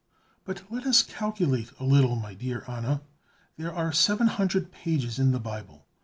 "But 0.45 0.63
let 0.71 0.87
us 0.87 1.03
calculate 1.03 1.69
a 1.79 1.83
little, 1.83 2.15
my 2.15 2.33
dear 2.33 2.63
Anna. 2.67 3.03
There 3.57 3.71
are 3.71 3.93
seven 3.93 4.25
hundred 4.25 4.71
pages 4.71 5.19
in 5.19 5.31
the 5.31 5.39
Bible. 5.39 5.85